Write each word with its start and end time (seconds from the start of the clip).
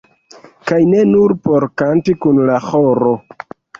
Kaj 0.71 0.79
ne 0.93 1.03
nur 1.09 1.33
por 1.49 1.65
kanti 1.83 2.17
kun 2.25 2.41
la 2.49 2.57
ĥoro. 2.71 3.13